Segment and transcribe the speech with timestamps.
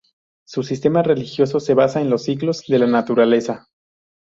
[0.47, 3.67] Su sistema religioso se basa en los ciclos de la naturaleza.